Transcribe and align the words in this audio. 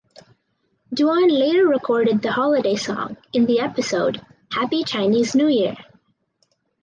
Duan 0.91 1.29
later 1.29 1.67
recorded 1.67 2.23
the 2.23 2.31
holiday 2.31 2.75
song 2.75 3.17
in 3.33 3.45
the 3.45 3.59
episode 3.59 4.19
"Happy 4.51 4.83
Chinese 4.83 5.35
New 5.35 5.45
Year". 5.47 5.75